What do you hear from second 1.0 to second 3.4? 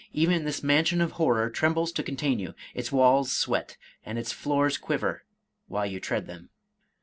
horror trembles to contain you; its walls